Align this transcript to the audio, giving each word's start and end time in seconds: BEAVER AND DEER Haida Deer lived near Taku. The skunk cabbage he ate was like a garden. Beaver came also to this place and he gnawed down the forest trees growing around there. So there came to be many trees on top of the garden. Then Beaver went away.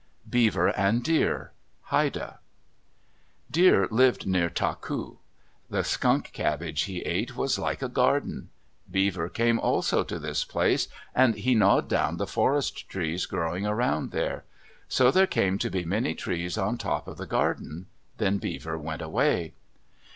BEAVER 0.27 0.69
AND 0.69 1.03
DEER 1.03 1.51
Haida 1.91 2.39
Deer 3.51 3.87
lived 3.91 4.25
near 4.25 4.49
Taku. 4.49 5.17
The 5.69 5.83
skunk 5.83 6.31
cabbage 6.33 6.85
he 6.85 7.01
ate 7.01 7.35
was 7.37 7.59
like 7.59 7.83
a 7.83 7.87
garden. 7.87 8.49
Beaver 8.89 9.29
came 9.29 9.59
also 9.59 10.03
to 10.03 10.17
this 10.17 10.43
place 10.43 10.87
and 11.13 11.35
he 11.35 11.53
gnawed 11.53 11.87
down 11.87 12.17
the 12.17 12.25
forest 12.25 12.89
trees 12.89 13.27
growing 13.27 13.67
around 13.67 14.09
there. 14.09 14.43
So 14.87 15.11
there 15.11 15.27
came 15.27 15.59
to 15.59 15.69
be 15.69 15.85
many 15.85 16.15
trees 16.15 16.57
on 16.57 16.79
top 16.79 17.07
of 17.07 17.17
the 17.17 17.27
garden. 17.27 17.85
Then 18.17 18.39
Beaver 18.39 18.79
went 18.79 19.03
away. 19.03 19.53